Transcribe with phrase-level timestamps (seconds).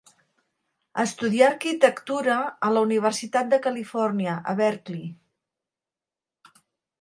[1.01, 2.37] Estudià arquitectura
[2.69, 6.57] a la Universitat de Califòrnia a Berkeley.